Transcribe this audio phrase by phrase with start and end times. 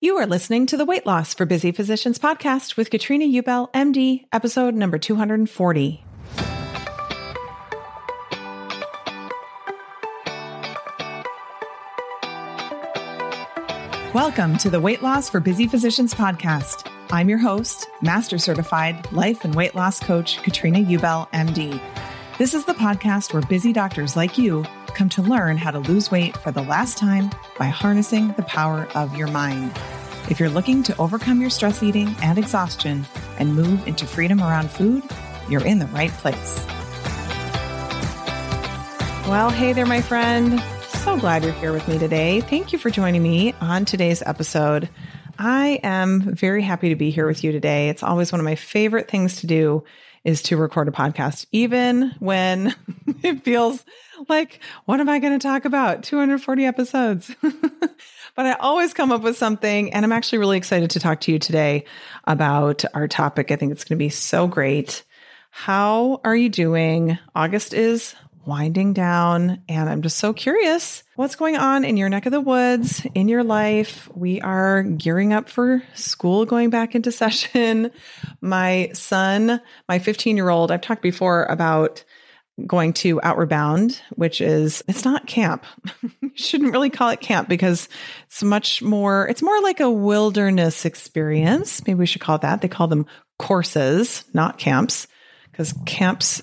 [0.00, 4.26] You are listening to the Weight Loss for Busy Physicians podcast with Katrina Ubel, MD,
[4.32, 6.04] episode number 240.
[14.14, 16.88] Welcome to the Weight Loss for Busy Physicians podcast.
[17.10, 21.80] I'm your host, Master Certified Life and Weight Loss Coach, Katrina Ubel, MD.
[22.38, 24.64] This is the podcast where busy doctors like you
[24.98, 28.88] come to learn how to lose weight for the last time by harnessing the power
[28.96, 29.72] of your mind.
[30.30, 33.06] If you're looking to overcome your stress eating and exhaustion
[33.38, 35.02] and move into freedom around food,
[35.48, 36.64] you're in the right place.
[39.26, 40.62] Well, hey there, my friend.
[40.86, 42.40] So glad you're here with me today.
[42.40, 44.88] Thank you for joining me on today's episode.
[45.38, 47.88] I am very happy to be here with you today.
[47.88, 49.84] It's always one of my favorite things to do
[50.24, 52.74] is to record a podcast, even when
[53.22, 53.84] it feels
[54.28, 56.02] like, what am I going to talk about?
[56.02, 57.34] 240 episodes.
[58.38, 59.92] but I always come up with something.
[59.92, 61.84] And I'm actually really excited to talk to you today
[62.22, 63.50] about our topic.
[63.50, 65.02] I think it's going to be so great.
[65.50, 67.18] How are you doing?
[67.34, 68.14] August is
[68.46, 72.40] winding down, and I'm just so curious what's going on in your neck of the
[72.40, 74.08] woods, in your life.
[74.14, 77.90] We are gearing up for school going back into session.
[78.40, 82.04] My son, my 15 year old, I've talked before about
[82.66, 85.64] going to Outward Bound, which is it's not camp.
[86.34, 87.88] shouldn't really call it camp because
[88.26, 91.86] it's much more it's more like a wilderness experience.
[91.86, 92.60] Maybe we should call it that.
[92.60, 93.06] They call them
[93.38, 95.06] courses, not camps,
[95.50, 96.42] because camps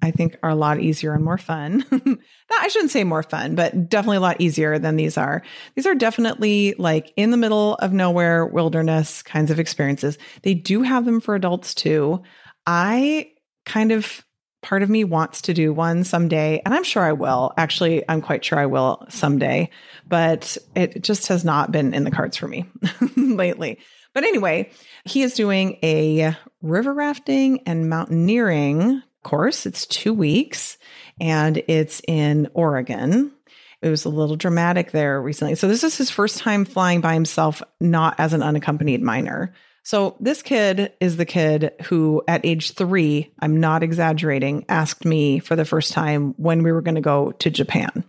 [0.00, 1.84] I think are a lot easier and more fun.
[2.50, 5.42] I shouldn't say more fun, but definitely a lot easier than these are.
[5.74, 10.18] These are definitely like in the middle of nowhere wilderness kinds of experiences.
[10.42, 12.22] They do have them for adults too.
[12.66, 13.30] I
[13.64, 14.24] kind of
[14.68, 17.54] part of me wants to do one someday, and I'm sure I will.
[17.56, 19.70] Actually, I'm quite sure I will someday,
[20.06, 22.66] but it just has not been in the cards for me
[23.16, 23.78] lately.
[24.12, 24.70] But anyway,
[25.06, 29.64] he is doing a river rafting and mountaineering course.
[29.64, 30.76] It's two weeks
[31.18, 33.32] and it's in Oregon.
[33.80, 35.54] It was a little dramatic there recently.
[35.54, 39.54] So, this is his first time flying by himself, not as an unaccompanied minor.
[39.88, 45.38] So, this kid is the kid who, at age three, I'm not exaggerating, asked me
[45.38, 48.04] for the first time when we were going to go to Japan.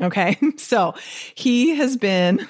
[0.00, 0.38] Okay.
[0.58, 0.94] So
[1.34, 2.46] he has been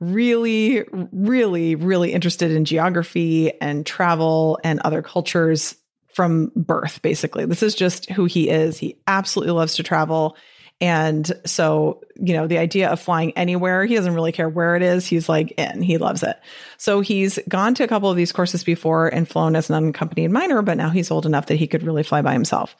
[0.00, 5.74] really, really, really interested in geography and travel and other cultures
[6.12, 7.46] from birth, basically.
[7.46, 8.76] This is just who he is.
[8.76, 10.36] He absolutely loves to travel.
[10.84, 14.82] And so, you know, the idea of flying anywhere, he doesn't really care where it
[14.82, 15.06] is.
[15.06, 16.38] He's like in, he loves it.
[16.76, 20.30] So he's gone to a couple of these courses before and flown as an unaccompanied
[20.30, 22.76] minor, but now he's old enough that he could really fly by himself.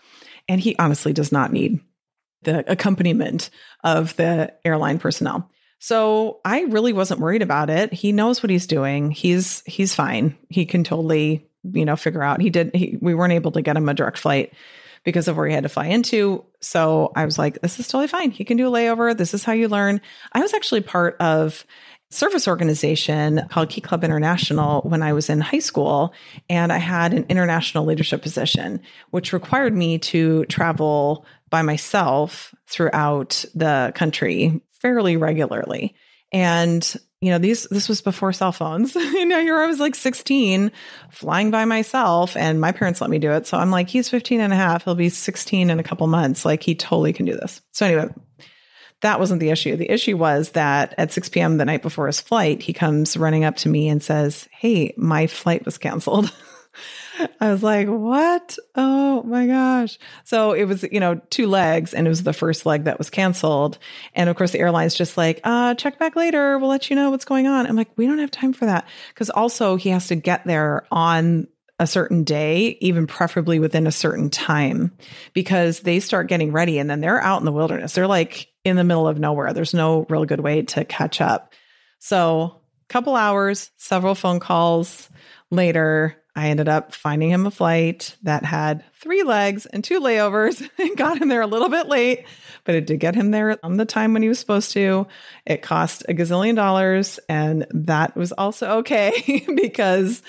[0.51, 1.81] And he honestly does not need
[2.43, 3.49] the accompaniment
[3.83, 5.51] of the airline personnel.
[5.79, 7.91] So I really wasn't worried about it.
[7.91, 9.12] He knows what he's doing.
[9.12, 10.37] He's he's fine.
[10.51, 12.43] He can totally you know, figure out.
[12.43, 12.75] He did.
[12.75, 14.53] He, we weren't able to get him a direct flight
[15.05, 16.45] because of where he had to fly into.
[16.61, 18.31] So I was like, this is totally fine.
[18.31, 19.17] He can do a layover.
[19.17, 20.01] This is how you learn.
[20.33, 21.65] I was actually part of
[22.11, 26.15] service organization called Key Club International when I was in high school.
[26.49, 28.81] And I had an international leadership position,
[29.11, 35.95] which required me to travel by myself throughout the country fairly regularly.
[36.33, 38.94] And you know, these this was before cell phones.
[38.94, 40.71] you know, here I was like 16
[41.11, 43.47] flying by myself and my parents let me do it.
[43.47, 44.85] So I'm like, he's 15 and a half.
[44.85, 46.44] He'll be 16 in a couple months.
[46.44, 47.62] Like he totally can do this.
[47.73, 48.12] So anyway,
[49.00, 49.76] that wasn't the issue.
[49.76, 51.56] The issue was that at 6 p.m.
[51.56, 55.27] the night before his flight, he comes running up to me and says, Hey, my
[55.27, 56.32] flight was canceled.
[57.41, 58.56] I was like, what?
[58.75, 59.99] Oh my gosh.
[60.25, 63.11] So it was, you know, two legs and it was the first leg that was
[63.11, 63.79] canceled.
[64.15, 66.59] And of course, the airline's just like, uh, check back later.
[66.59, 67.67] We'll let you know what's going on.
[67.67, 68.87] I'm like, we don't have time for that.
[69.15, 71.47] Cause also he has to get there on
[71.79, 74.93] a certain day, even preferably within a certain time,
[75.32, 77.94] because they start getting ready and then they're out in the wilderness.
[77.94, 79.53] They're like in the middle of nowhere.
[79.53, 81.53] There's no real good way to catch up.
[81.99, 85.09] So, couple hours, several phone calls
[85.50, 90.69] later, I ended up finding him a flight that had three legs and two layovers
[90.79, 92.27] and got him there a little bit late,
[92.65, 95.07] but it did get him there on the time when he was supposed to.
[95.47, 100.23] It cost a gazillion dollars, and that was also okay because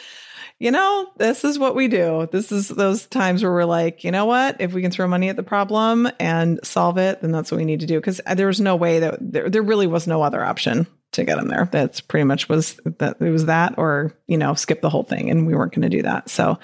[0.57, 2.30] you know, this is what we do.
[2.31, 4.62] This is those times where we're like, you know what?
[4.62, 7.66] If we can throw money at the problem and solve it, then that's what we
[7.66, 8.00] need to do.
[8.00, 11.38] Because there was no way that there, there really was no other option to get
[11.38, 11.69] him there.
[11.72, 15.30] That's pretty much was that it was that or, you know, skip the whole thing.
[15.30, 16.30] And we weren't going to do that.
[16.30, 16.60] So,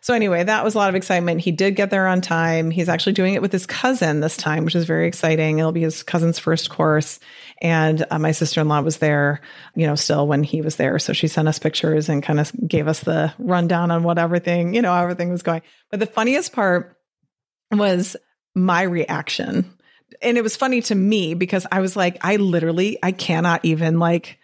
[0.00, 1.40] so anyway, that was a lot of excitement.
[1.40, 2.70] He did get there on time.
[2.70, 5.58] He's actually doing it with his cousin this time, which is very exciting.
[5.58, 7.20] It'll be his cousin's first course.
[7.62, 9.40] And uh, my sister in law was there,
[9.74, 10.98] you know, still when he was there.
[10.98, 14.74] So she sent us pictures and kind of gave us the rundown on what everything,
[14.74, 15.62] you know, everything was going.
[15.90, 16.98] But the funniest part
[17.70, 18.14] was
[18.54, 19.72] my reaction.
[20.22, 23.98] And it was funny to me because I was like, I literally, I cannot even
[23.98, 24.38] like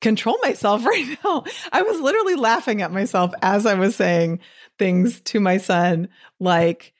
[0.00, 1.44] control myself right now.
[1.72, 4.40] I was literally laughing at myself as I was saying,
[4.78, 6.08] things to my son,
[6.40, 6.92] like,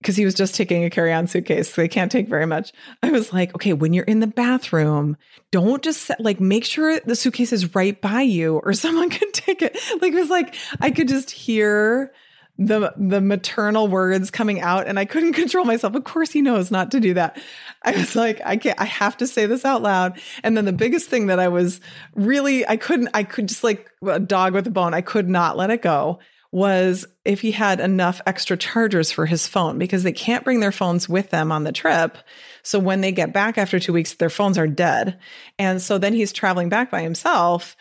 [0.00, 1.72] because he was just taking a carry on suitcase.
[1.72, 2.72] So they can't take very much.
[3.02, 5.16] I was like, okay, when you're in the bathroom,
[5.50, 9.32] don't just set, like make sure the suitcase is right by you or someone can
[9.32, 9.76] take it.
[10.00, 12.12] Like it was like, I could just hear
[12.58, 15.94] the the maternal words coming out and I couldn't control myself.
[15.94, 17.40] Of course he knows not to do that.
[17.82, 20.18] I was like, I can't I have to say this out loud.
[20.42, 21.80] And then the biggest thing that I was
[22.14, 24.94] really I couldn't I could just like a dog with a bone.
[24.94, 26.18] I could not let it go
[26.52, 30.72] was if he had enough extra chargers for his phone because they can't bring their
[30.72, 32.16] phones with them on the trip.
[32.62, 35.18] So when they get back after two weeks, their phones are dead.
[35.58, 37.76] And so then he's traveling back by himself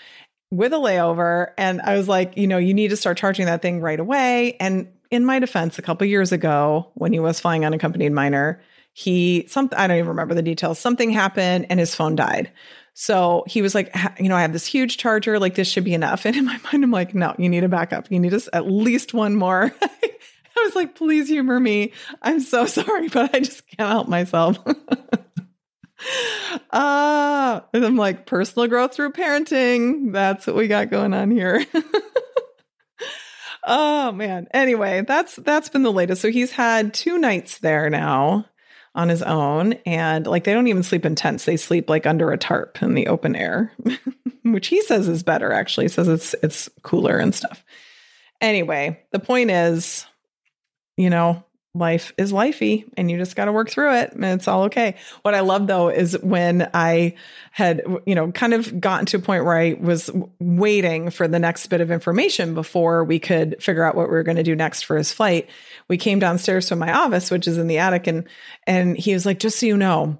[0.52, 1.52] with a layover.
[1.58, 4.58] And I was like, you know, you need to start charging that thing right away.
[4.60, 8.62] And in my defense, a couple years ago, when he was flying unaccompanied minor,
[8.94, 10.80] he something I don't even remember the details.
[10.80, 12.52] Something happened and his phone died.
[12.94, 15.94] So he was like, you know, I have this huge charger, like this should be
[15.94, 16.26] enough.
[16.26, 18.10] And in my mind, I'm like, no, you need a backup.
[18.10, 19.74] You need at least one more.
[20.58, 21.92] I was like, please humor me.
[22.22, 24.58] I'm so sorry, but I just can't help myself.
[26.72, 30.12] Ah, uh, I'm like, personal growth through parenting.
[30.12, 31.66] That's what we got going on here.
[33.66, 34.48] oh man.
[34.54, 36.22] Anyway, that's that's been the latest.
[36.22, 38.46] So he's had two nights there now
[38.94, 39.74] on his own.
[39.86, 41.46] And like they don't even sleep in tents.
[41.46, 43.72] They sleep like under a tarp in the open air,
[44.44, 45.86] which he says is better actually.
[45.86, 47.64] He says it's it's cooler and stuff.
[48.42, 50.06] Anyway, the point is,
[50.98, 51.45] you know,
[51.76, 54.96] life is lifey and you just got to work through it and it's all okay.
[55.22, 57.16] What I love though is when I
[57.52, 61.40] had, you know, kind of gotten to a point where I was waiting for the
[61.40, 64.56] next bit of information before we could figure out what we were going to do
[64.56, 65.50] next for his flight.
[65.90, 68.28] We came downstairs to my office, which is in the attic and,
[68.66, 70.18] and he was like, just so you know,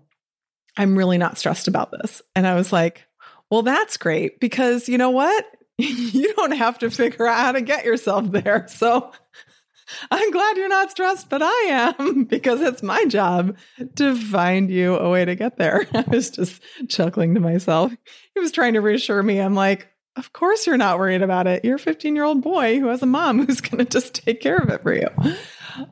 [0.78, 2.22] I'm really not stressed about this.
[2.36, 3.08] And I was like,
[3.50, 5.46] well, that's great because you know what?
[5.78, 8.68] you don't have to figure out how to get yourself there.
[8.70, 9.12] So
[10.12, 13.58] I'm glad you're not stressed, but I am because it's my job
[13.96, 15.88] to find you a way to get there.
[15.94, 17.92] I was just chuckling to myself.
[18.34, 19.40] He was trying to reassure me.
[19.40, 21.66] I'm like, of course you're not worried about it.
[21.66, 24.42] You're a 15 year old boy who has a mom who's going to just take
[24.42, 25.10] care of it for you.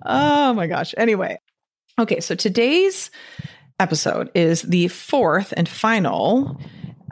[0.06, 0.94] Oh my gosh.
[0.98, 1.40] Anyway,
[2.00, 2.20] okay.
[2.20, 3.12] So today's
[3.80, 6.60] episode is the fourth and final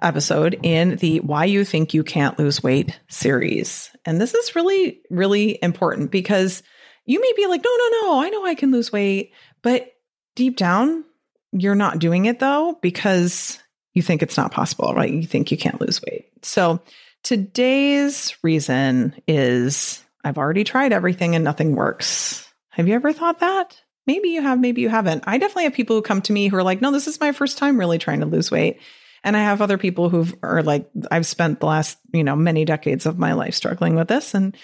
[0.02, 3.92] episode in the Why You Think You Can't Lose Weight series.
[4.06, 6.64] And this is really, really important because
[7.06, 9.34] you may be like, no, no, no, I know I can lose weight.
[9.62, 9.94] But
[10.36, 11.04] deep down,
[11.52, 13.60] you're not doing it though because
[13.94, 15.12] you think it's not possible, right?
[15.12, 16.30] You think you can't lose weight.
[16.44, 16.82] So
[17.24, 22.48] today's reason is I've already tried everything and nothing works.
[22.70, 23.82] Have you ever thought that?
[24.08, 25.26] Maybe you have, maybe you haven't.
[25.28, 27.32] I definitely have people who come to me who are like, no, this is my
[27.34, 28.80] first time really trying to lose weight.
[29.24, 32.66] And I have other people who are like, I've spent the last, you know, many
[32.66, 34.58] decades of my life struggling with this and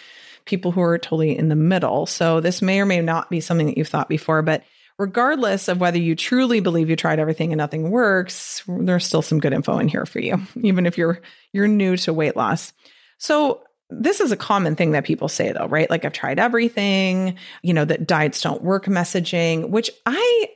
[0.47, 2.05] people who are totally in the middle.
[2.05, 4.63] So this may or may not be something that you've thought before, but
[4.97, 9.39] regardless of whether you truly believe you tried everything and nothing works, there's still some
[9.39, 11.21] good info in here for you, even if you're
[11.53, 12.73] you're new to weight loss.
[13.19, 15.89] So this is a common thing that people say though, right?
[15.89, 20.49] Like I've tried everything, you know, that diets don't work messaging, which I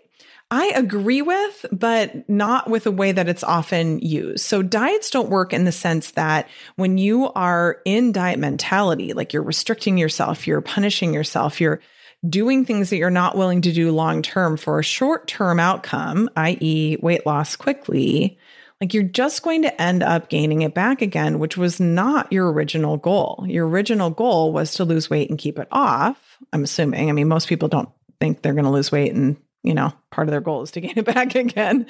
[0.54, 4.44] I agree with, but not with the way that it's often used.
[4.46, 9.32] So diets don't work in the sense that when you are in diet mentality, like
[9.32, 11.80] you're restricting yourself, you're punishing yourself, you're
[12.28, 16.30] doing things that you're not willing to do long term for a short term outcome,
[16.36, 18.38] i.e., weight loss quickly,
[18.82, 22.52] like you're just going to end up gaining it back again, which was not your
[22.52, 23.46] original goal.
[23.48, 26.18] Your original goal was to lose weight and keep it off.
[26.52, 27.08] I'm assuming.
[27.08, 27.90] I mean, most people don't
[28.20, 30.82] think they're going to lose weight and you know, part of their goal is to
[30.82, 31.88] gain it back again.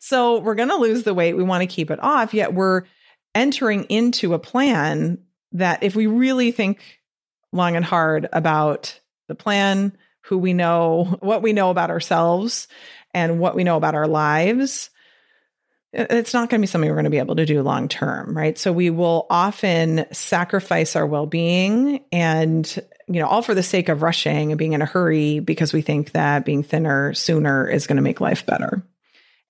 [0.00, 1.36] so we're going to lose the weight.
[1.36, 2.82] We want to keep it off, yet we're
[3.34, 5.18] entering into a plan
[5.52, 7.00] that if we really think
[7.52, 12.68] long and hard about the plan, who we know, what we know about ourselves,
[13.14, 14.90] and what we know about our lives,
[15.92, 18.36] it's not going to be something we're going to be able to do long term,
[18.36, 18.58] right?
[18.58, 23.88] So we will often sacrifice our well being and, you know, all for the sake
[23.88, 27.86] of rushing and being in a hurry because we think that being thinner sooner is
[27.86, 28.82] going to make life better.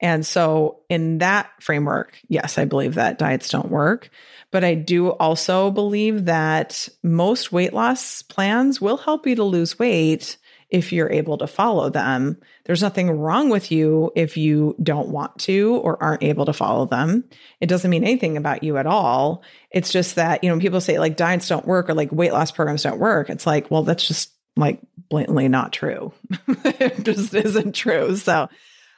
[0.00, 4.10] And so, in that framework, yes, I believe that diets don't work.
[4.50, 9.78] But I do also believe that most weight loss plans will help you to lose
[9.78, 10.36] weight
[10.70, 12.38] if you're able to follow them.
[12.64, 16.86] There's nothing wrong with you if you don't want to or aren't able to follow
[16.86, 17.24] them.
[17.60, 19.42] It doesn't mean anything about you at all.
[19.70, 22.50] It's just that, you know, people say like diets don't work or like weight loss
[22.50, 23.30] programs don't work.
[23.30, 26.12] It's like, well, that's just like blatantly not true.
[26.48, 28.16] it just isn't true.
[28.16, 28.48] So,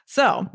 [0.05, 0.49] so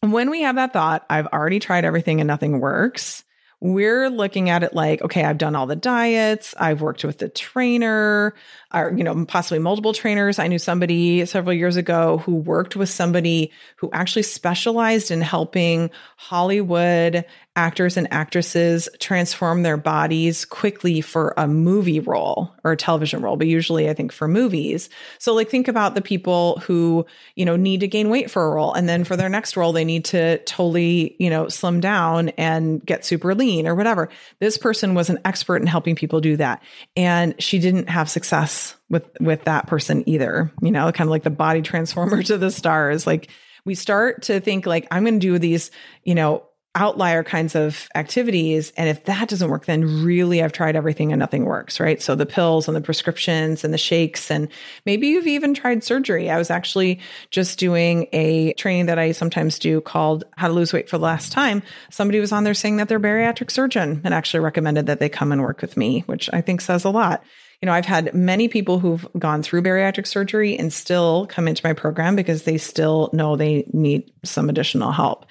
[0.00, 3.24] when we have that thought, I've already tried everything and nothing works
[3.60, 6.54] we're looking at it like, okay, I've done all the diets.
[6.58, 8.34] I've worked with the trainer
[8.72, 10.38] or, you know, possibly multiple trainers.
[10.38, 15.90] I knew somebody several years ago who worked with somebody who actually specialized in helping
[16.16, 17.24] Hollywood
[17.58, 23.36] actors and actresses transform their bodies quickly for a movie role or a television role,
[23.36, 24.88] but usually I think for movies.
[25.18, 28.54] So like think about the people who, you know, need to gain weight for a
[28.54, 32.28] role and then for their next role they need to totally, you know, slim down
[32.30, 34.08] and get super lean or whatever.
[34.38, 36.62] This person was an expert in helping people do that
[36.96, 40.52] and she didn't have success with with that person either.
[40.62, 43.30] You know, kind of like the body transformer to the stars like
[43.64, 45.70] we start to think like i'm going to do these
[46.02, 46.47] you know
[46.78, 48.72] outlier kinds of activities.
[48.76, 52.00] And if that doesn't work, then really I've tried everything and nothing works, right?
[52.00, 54.48] So the pills and the prescriptions and the shakes, and
[54.86, 56.30] maybe you've even tried surgery.
[56.30, 60.72] I was actually just doing a training that I sometimes do called How to Lose
[60.72, 61.62] Weight for the Last Time.
[61.90, 65.32] Somebody was on there saying that they're bariatric surgeon and actually recommended that they come
[65.32, 67.24] and work with me, which I think says a lot
[67.60, 71.64] you know, I've had many people who've gone through bariatric surgery and still come into
[71.64, 75.26] my program because they still know they need some additional help.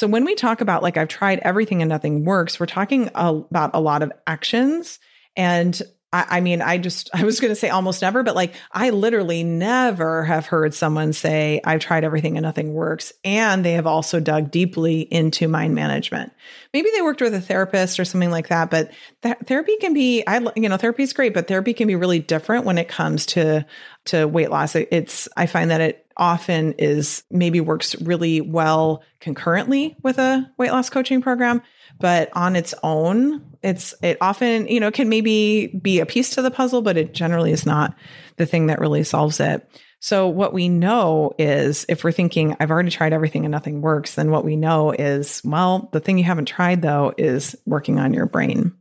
[0.00, 3.72] So when we talk about like I've tried everything and nothing works, we're talking about
[3.74, 4.98] a lot of actions
[5.36, 5.78] and
[6.10, 8.90] I, I mean, I just, I was going to say almost never, but like I
[8.90, 13.12] literally never have heard someone say, I've tried everything and nothing works.
[13.24, 16.32] And they have also dug deeply into mind management.
[16.72, 20.24] Maybe they worked with a therapist or something like that, but that therapy can be,
[20.26, 23.26] I, you know, therapy is great, but therapy can be really different when it comes
[23.26, 23.66] to,
[24.06, 24.74] to weight loss.
[24.74, 30.70] It's, I find that it often is maybe works really well concurrently with a weight
[30.70, 31.62] loss coaching program
[31.98, 36.42] but on its own it's it often you know can maybe be a piece to
[36.42, 37.94] the puzzle but it generally is not
[38.36, 39.68] the thing that really solves it.
[40.02, 44.14] So what we know is if we're thinking i've already tried everything and nothing works
[44.14, 48.14] then what we know is well the thing you haven't tried though is working on
[48.14, 48.74] your brain.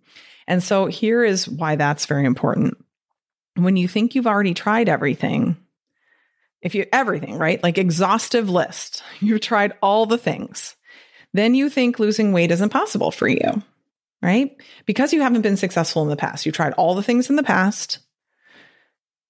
[0.48, 2.76] And so here is why that's very important.
[3.56, 5.58] When you think you've already tried everything
[6.62, 10.76] if you everything right like exhaustive list you've tried all the things
[11.34, 13.64] then you think losing weight is impossible for you,
[14.22, 14.56] right?
[14.86, 16.46] Because you haven't been successful in the past.
[16.46, 18.00] You tried all the things in the past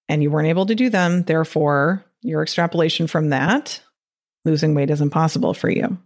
[0.07, 1.23] and you weren't able to do them.
[1.23, 3.81] Therefore, your extrapolation from that,
[4.45, 5.97] losing weight is impossible for you.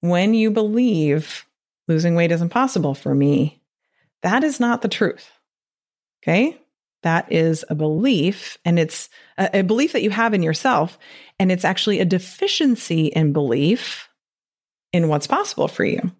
[0.00, 1.46] When you believe
[1.88, 3.62] losing weight is impossible for me,
[4.22, 5.30] that is not the truth.
[6.22, 6.60] Okay.
[7.02, 10.98] That is a belief, and it's a, a, belief that you have in yourself.
[11.38, 14.08] And it's actually a deficiency in belief
[14.92, 16.10] in what's possible for you,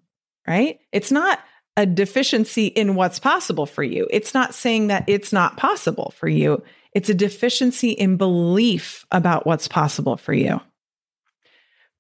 [0.47, 0.79] right?
[0.93, 1.41] It's not
[1.77, 4.07] a deficiency in what's possible for you.
[4.11, 6.63] It's not saying that it's not possible for you.
[6.93, 10.61] It's a deficiency in belief about what's possible for you.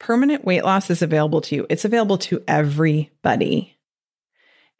[0.00, 1.66] Permanent weight loss is available to you.
[1.68, 3.77] It's available to everybody.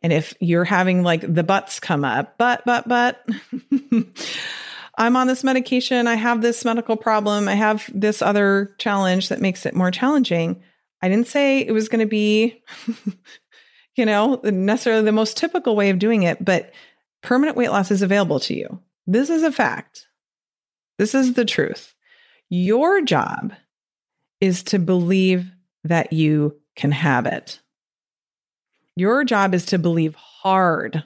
[0.03, 3.27] And if you're having like the butts come up, but, but, but,
[4.99, 6.09] I'm on this medication.
[6.09, 7.49] I have this medical problem.
[7.49, 10.61] I have this other challenge that makes it more challenging.
[11.01, 12.61] I didn't say it was going to be,
[13.97, 16.73] you know, necessarily the most typical way of doing it, but
[17.23, 18.81] permanent weight loss is available to you.
[19.07, 20.09] This is a fact.
[20.99, 21.95] This is the truth.
[22.51, 23.53] Your job
[24.41, 25.51] is to believe
[25.85, 27.61] that you can have it.
[28.99, 31.05] Your job is to believe hard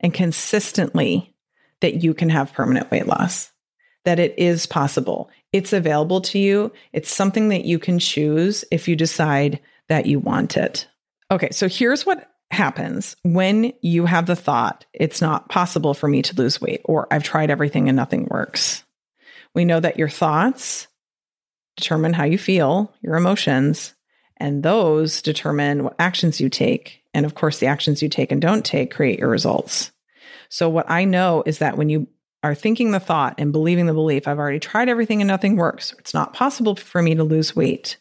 [0.00, 1.34] and consistently
[1.82, 3.52] that you can have permanent weight loss,
[4.06, 5.28] that it is possible.
[5.52, 6.72] It's available to you.
[6.94, 10.88] It's something that you can choose if you decide that you want it.
[11.30, 16.22] Okay, so here's what happens when you have the thought, it's not possible for me
[16.22, 18.84] to lose weight, or I've tried everything and nothing works.
[19.54, 20.88] We know that your thoughts
[21.76, 23.94] determine how you feel, your emotions,
[24.38, 27.02] and those determine what actions you take.
[27.14, 29.92] And of course, the actions you take and don't take create your results.
[30.48, 32.06] So, what I know is that when you
[32.42, 35.94] are thinking the thought and believing the belief, I've already tried everything and nothing works,
[35.98, 37.98] it's not possible for me to lose weight,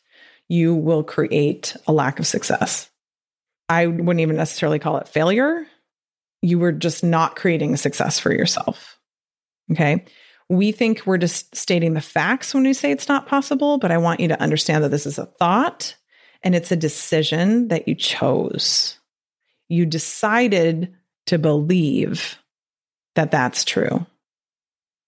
[0.48, 2.90] you will create a lack of success.
[3.70, 5.66] I wouldn't even necessarily call it failure.
[6.42, 9.00] You were just not creating success for yourself.
[9.72, 10.06] Okay.
[10.50, 13.98] We think we're just stating the facts when we say it's not possible, but I
[13.98, 15.96] want you to understand that this is a thought
[16.44, 18.98] and it's a decision that you chose.
[19.70, 20.94] You decided
[21.28, 22.38] to believe
[23.16, 24.06] that that's true.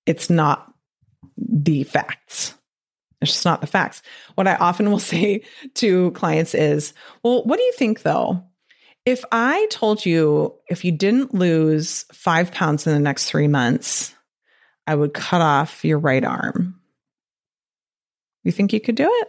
[0.05, 0.73] It's not
[1.37, 2.55] the facts.
[3.21, 4.01] It's just not the facts.
[4.35, 5.43] What I often will say
[5.75, 6.93] to clients is,
[7.23, 8.43] well, what do you think though?
[9.05, 14.13] If I told you if you didn't lose five pounds in the next three months,
[14.85, 16.79] I would cut off your right arm.
[18.43, 19.27] You think you could do it?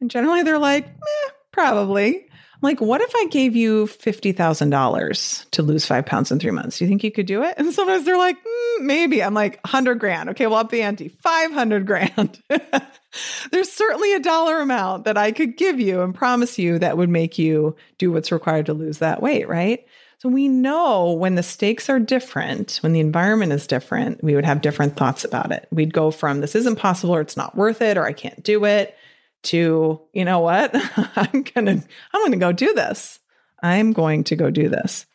[0.00, 2.28] And generally they're like, eh, probably.
[2.60, 6.78] I'm like, what if I gave you $50,000 to lose five pounds in three months?
[6.78, 7.54] Do you think you could do it?
[7.56, 9.22] And sometimes they're like, mm, maybe.
[9.22, 10.30] I'm like, 100 grand.
[10.30, 12.42] Okay, well, up the ante, 500 grand.
[13.52, 17.08] There's certainly a dollar amount that I could give you and promise you that would
[17.08, 19.86] make you do what's required to lose that weight, right?
[20.18, 24.44] So we know when the stakes are different, when the environment is different, we would
[24.44, 25.68] have different thoughts about it.
[25.70, 28.64] We'd go from this isn't possible or it's not worth it or I can't do
[28.64, 28.96] it
[29.44, 30.70] to, you know what?
[31.16, 33.18] I'm going to I'm going to go do this.
[33.62, 35.06] I'm going to go do this.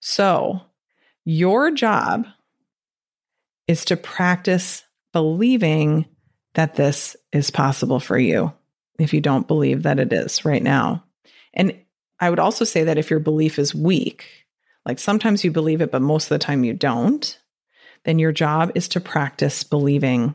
[0.00, 0.60] So,
[1.24, 2.26] your job
[3.68, 4.82] is to practice
[5.12, 6.06] believing
[6.54, 8.52] that this is possible for you
[8.98, 11.04] if you don't believe that it is right now.
[11.54, 11.78] And
[12.20, 14.26] I would also say that if your belief is weak,
[14.84, 17.38] like sometimes you believe it, but most of the time you don't,
[18.04, 20.34] then your job is to practice believing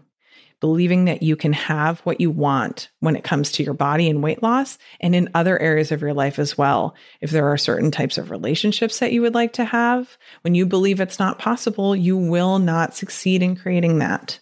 [0.59, 4.23] believing that you can have what you want when it comes to your body and
[4.23, 6.95] weight loss and in other areas of your life as well.
[7.21, 10.65] If there are certain types of relationships that you would like to have, when you
[10.65, 14.39] believe it's not possible, you will not succeed in creating that.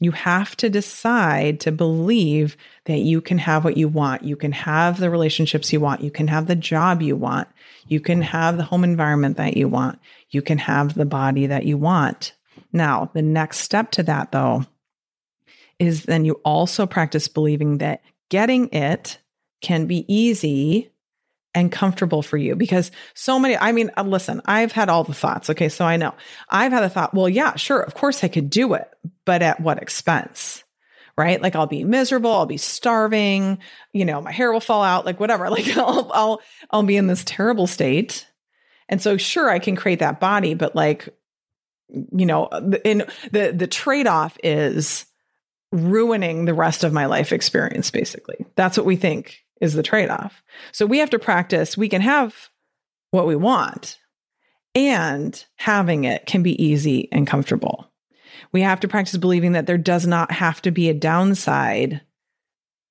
[0.00, 4.22] You have to decide to believe that you can have what you want.
[4.22, 6.02] You can have the relationships you want.
[6.02, 7.48] You can have the job you want.
[7.88, 9.98] You can have the home environment that you want.
[10.30, 12.32] You can have the body that you want.
[12.72, 14.64] Now, the next step to that, though,
[15.78, 19.18] is then you also practice believing that getting it
[19.60, 20.90] can be easy
[21.54, 25.14] and comfortable for you because so many i mean uh, listen i've had all the
[25.14, 25.50] thoughts.
[25.50, 26.14] Okay so i know.
[26.48, 28.88] I've had a thought well yeah sure of course i could do it
[29.24, 30.64] but at what expense
[31.16, 31.42] right?
[31.42, 33.58] Like i'll be miserable i'll be starving
[33.92, 35.50] you know my hair will fall out like whatever.
[35.50, 38.26] Like i'll i'll i'll be in this terrible state.
[38.88, 41.08] And so sure i can create that body but like
[41.88, 42.46] you know
[42.84, 45.06] in the the trade-off is
[45.72, 48.46] ruining the rest of my life experience, basically.
[48.56, 50.42] That's what we think is the trade off.
[50.72, 51.76] So we have to practice.
[51.76, 52.34] We can have
[53.10, 53.98] what we want,
[54.74, 57.90] and having it can be easy and comfortable.
[58.52, 62.02] We have to practice believing that there does not have to be a downside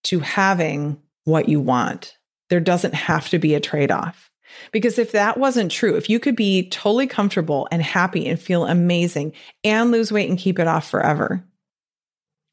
[0.05, 2.17] to having what you want.
[2.49, 4.31] There doesn't have to be a trade off.
[4.71, 8.65] Because if that wasn't true, if you could be totally comfortable and happy and feel
[8.65, 11.43] amazing and lose weight and keep it off forever,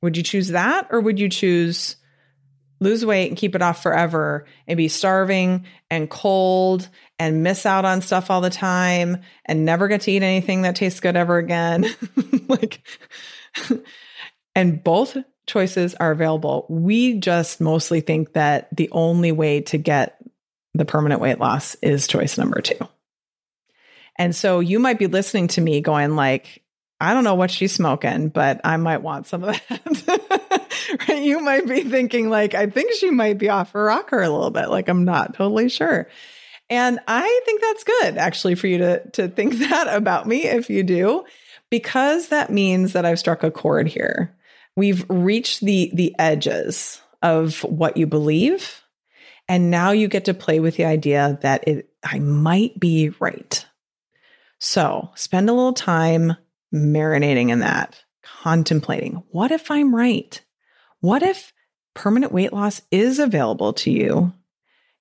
[0.04, 1.96] would you choose that or would you choose
[2.80, 6.88] lose weight and keep it off forever and be starving and cold
[7.18, 10.76] and miss out on stuff all the time and never get to eat anything that
[10.76, 11.86] tastes good ever again?
[12.48, 12.80] like
[14.54, 16.66] and both choices are available.
[16.68, 20.20] We just mostly think that the only way to get
[20.74, 22.78] the permanent weight loss is choice number two.
[24.18, 26.63] And so you might be listening to me going like,
[27.00, 30.64] I don't know what she's smoking, but I might want some of that.
[31.08, 31.22] right?
[31.22, 34.50] You might be thinking like, I think she might be off her rocker a little
[34.50, 34.70] bit.
[34.70, 36.08] Like I'm not totally sure.
[36.70, 40.70] And I think that's good actually for you to, to think that about me if
[40.70, 41.24] you do,
[41.70, 44.34] because that means that I've struck a chord here.
[44.76, 48.82] We've reached the the edges of what you believe.
[49.46, 53.64] And now you get to play with the idea that it I might be right.
[54.58, 56.36] So spend a little time
[56.74, 60.40] marinating in that, contemplating what if I'm right?
[61.00, 61.52] What if
[61.94, 64.32] permanent weight loss is available to you?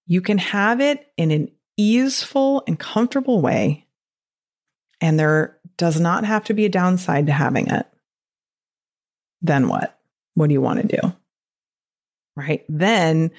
[0.05, 3.87] You can have it in an easeful and comfortable way,
[5.01, 7.87] and there does not have to be a downside to having it.
[9.41, 9.97] Then what?
[10.35, 11.13] What do you want to do?
[12.35, 12.63] Right.
[12.67, 13.31] Then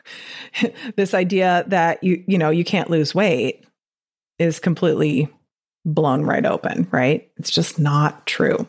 [0.96, 3.64] this idea that you, you know, you can't lose weight
[4.38, 5.28] is completely
[5.84, 7.30] blown right open, right?
[7.36, 8.68] It's just not true.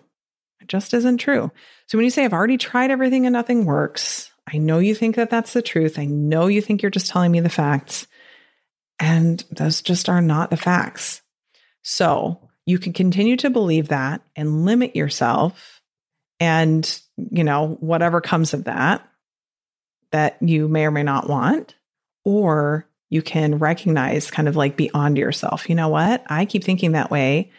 [0.62, 1.52] It just isn't true.
[1.88, 5.15] So when you say, I've already tried everything and nothing works, I know you think
[5.15, 5.99] that that's the truth.
[5.99, 8.08] I know you think you're just telling me the facts.
[8.99, 11.21] And those just are not the facts.
[11.82, 15.82] So you can continue to believe that and limit yourself
[16.39, 19.08] and, you know, whatever comes of that,
[20.12, 21.76] that you may or may not want.
[22.26, 25.69] Or you can recognize kind of like beyond yourself.
[25.69, 26.23] You know what?
[26.28, 27.52] I keep thinking that way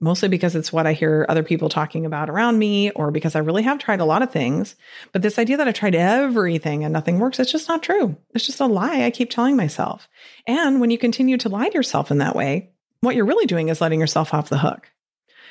[0.00, 3.40] mostly because it's what I hear other people talking about around me, or because I
[3.40, 4.76] really have tried a lot of things.
[5.12, 8.16] But this idea that I've tried everything and nothing works, it's just not true.
[8.34, 10.06] It's just a lie I keep telling myself.
[10.46, 13.68] And when you continue to lie to yourself in that way, what you're really doing
[13.68, 14.90] is letting yourself off the hook.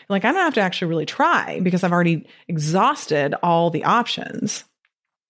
[0.09, 4.63] Like, I don't have to actually really try because I've already exhausted all the options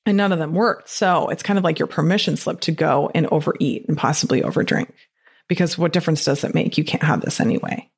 [0.05, 0.89] and none of them worked.
[0.89, 4.91] So it's kind of like your permission slip to go and overeat and possibly overdrink.
[5.47, 6.77] Because what difference does it make?
[6.77, 7.89] You can't have this anyway.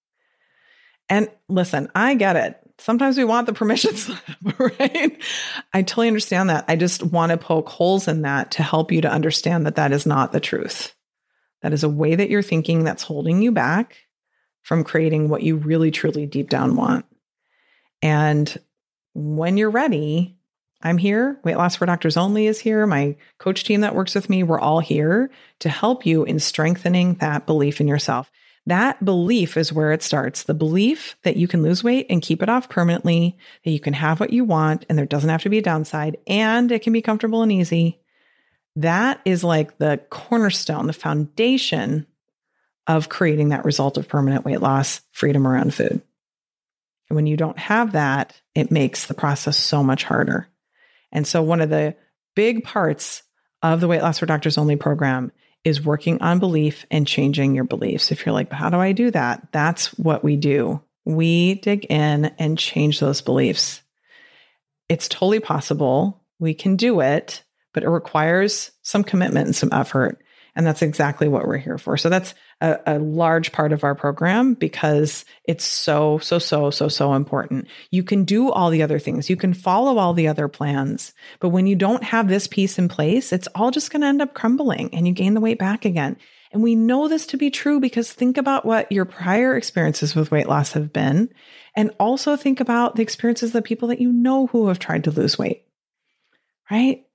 [1.09, 2.59] And listen, I get it.
[2.79, 4.19] Sometimes we want the permission slip,
[4.59, 5.21] right?
[5.73, 6.65] I totally understand that.
[6.67, 9.91] I just want to poke holes in that to help you to understand that that
[9.91, 10.93] is not the truth.
[11.61, 13.97] That is a way that you're thinking that's holding you back
[14.61, 17.05] from creating what you really, truly deep down want.
[18.01, 18.55] And
[19.13, 20.36] when you're ready,
[20.81, 21.39] I'm here.
[21.43, 22.85] Weight Loss for Doctors Only is here.
[22.85, 27.15] My coach team that works with me, we're all here to help you in strengthening
[27.15, 28.31] that belief in yourself.
[28.67, 30.43] That belief is where it starts.
[30.43, 33.93] The belief that you can lose weight and keep it off permanently, that you can
[33.93, 36.93] have what you want and there doesn't have to be a downside and it can
[36.93, 37.99] be comfortable and easy.
[38.75, 42.05] That is like the cornerstone, the foundation
[42.85, 46.01] of creating that result of permanent weight loss, freedom around food.
[47.09, 50.47] And when you don't have that, it makes the process so much harder.
[51.11, 51.95] And so, one of the
[52.35, 53.23] big parts
[53.61, 55.31] of the Weight Loss for Doctors Only program
[55.63, 58.11] is working on belief and changing your beliefs.
[58.11, 59.49] If you're like, how do I do that?
[59.51, 60.81] That's what we do.
[61.03, 63.81] We dig in and change those beliefs.
[64.89, 66.23] It's totally possible.
[66.39, 67.43] We can do it,
[67.73, 70.21] but it requires some commitment and some effort.
[70.57, 71.97] And that's exactly what we're here for.
[71.97, 76.87] So that's a, a, large part of our program because it's so, so, so, so,
[76.87, 77.67] so important.
[77.91, 79.29] You can do all the other things.
[79.29, 81.13] You can follow all the other plans.
[81.39, 84.19] But when you don't have this piece in place, it's all just going to end
[84.19, 86.17] up crumbling and you gain the weight back again.
[86.51, 90.31] And we know this to be true because think about what your prior experiences with
[90.31, 91.29] weight loss have been.
[91.75, 95.11] And also think about the experiences of people that you know who have tried to
[95.11, 95.67] lose weight,
[96.71, 97.05] right?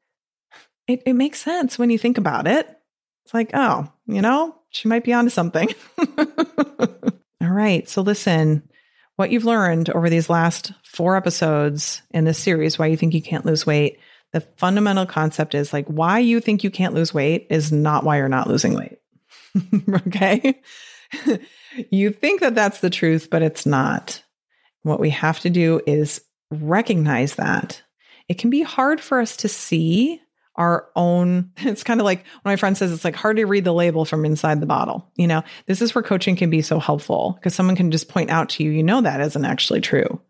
[0.86, 2.78] It, it makes sense when you think about it.
[3.24, 5.68] It's like, oh, you know, she might be onto something.
[6.18, 7.88] All right.
[7.88, 8.68] So listen,
[9.16, 13.22] what you've learned over these last four episodes in this series, why you think you
[13.22, 13.98] can't lose weight,
[14.32, 18.16] the fundamental concept is like why you think you can't lose weight is not why
[18.16, 18.98] you're not losing weight.
[20.06, 20.60] okay.
[21.90, 24.22] you think that that's the truth, but it's not.
[24.82, 27.82] What we have to do is recognize that.
[28.28, 30.21] It can be hard for us to see
[30.56, 33.64] our own it's kind of like when my friend says it's like hard to read
[33.64, 35.42] the label from inside the bottle you know?
[35.66, 38.64] This is where coaching can be so helpful because someone can just point out to
[38.64, 40.20] you you know that isn't actually true.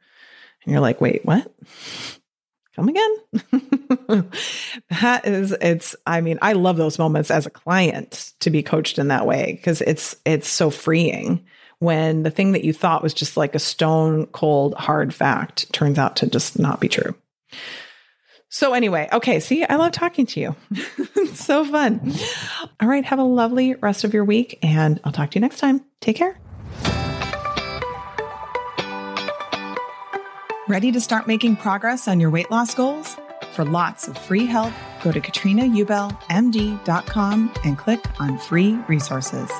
[0.64, 1.52] And you're like wait what?
[2.74, 4.30] Come again?
[5.02, 8.98] That is it's i mean i love those moments as a client to be coached
[8.98, 11.44] in that way because it's it's so freeing
[11.78, 15.98] when the thing that you thought was just like a stone cold hard fact turns
[15.98, 17.14] out to just not be true
[18.54, 20.54] so, anyway, okay, see, I love talking to you.
[21.16, 22.12] it's so fun.
[22.80, 25.58] All right, have a lovely rest of your week, and I'll talk to you next
[25.58, 25.82] time.
[26.02, 26.38] Take care.
[30.68, 33.16] Ready to start making progress on your weight loss goals?
[33.54, 39.50] For lots of free help, go to katrinaubelmd.com and click on free resources.